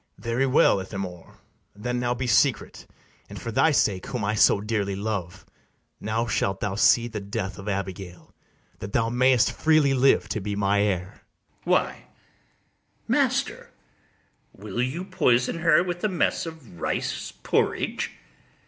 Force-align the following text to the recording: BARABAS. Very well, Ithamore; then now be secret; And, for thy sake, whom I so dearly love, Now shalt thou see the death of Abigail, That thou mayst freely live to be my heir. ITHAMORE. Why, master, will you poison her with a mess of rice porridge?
BARABAS. 0.17 0.23
Very 0.31 0.45
well, 0.47 0.79
Ithamore; 0.79 1.35
then 1.75 1.99
now 1.99 2.15
be 2.15 2.25
secret; 2.25 2.87
And, 3.29 3.39
for 3.39 3.51
thy 3.51 3.69
sake, 3.69 4.07
whom 4.07 4.25
I 4.25 4.33
so 4.33 4.59
dearly 4.59 4.95
love, 4.95 5.45
Now 5.99 6.25
shalt 6.25 6.59
thou 6.59 6.73
see 6.73 7.07
the 7.07 7.19
death 7.19 7.59
of 7.59 7.69
Abigail, 7.69 8.33
That 8.79 8.93
thou 8.93 9.09
mayst 9.09 9.51
freely 9.51 9.93
live 9.93 10.27
to 10.29 10.41
be 10.41 10.55
my 10.55 10.81
heir. 10.81 11.21
ITHAMORE. 11.61 11.65
Why, 11.65 12.03
master, 13.07 13.69
will 14.53 14.81
you 14.81 15.05
poison 15.05 15.59
her 15.59 15.83
with 15.83 16.03
a 16.03 16.09
mess 16.09 16.47
of 16.47 16.79
rice 16.81 17.31
porridge? 17.43 18.09